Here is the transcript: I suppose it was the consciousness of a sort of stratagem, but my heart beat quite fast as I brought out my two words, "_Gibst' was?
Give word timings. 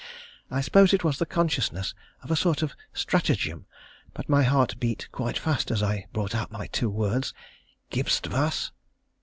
I 0.49 0.61
suppose 0.61 0.95
it 0.95 1.03
was 1.03 1.19
the 1.19 1.27
consciousness 1.27 1.93
of 2.23 2.31
a 2.31 2.35
sort 2.35 2.63
of 2.63 2.73
stratagem, 2.91 3.67
but 4.15 4.27
my 4.27 4.41
heart 4.41 4.79
beat 4.79 5.07
quite 5.11 5.37
fast 5.37 5.69
as 5.69 5.83
I 5.83 6.07
brought 6.11 6.33
out 6.33 6.51
my 6.51 6.65
two 6.65 6.89
words, 6.89 7.35
"_Gibst' 7.91 8.31
was? 8.33 8.71